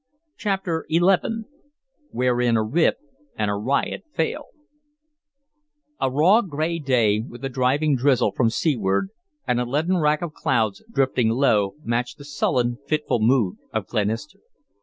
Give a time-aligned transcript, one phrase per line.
[0.35, 0.97] CHAPTER XI
[2.11, 2.95] WHEREIN A WRIT
[3.37, 4.45] AND A RIOT FAIL
[5.99, 9.09] A Raw, gray day with a driving drizzle from seaward
[9.47, 14.39] and a leaden rack of clouds drifting low matched the sullen, fitful mood of Glenister.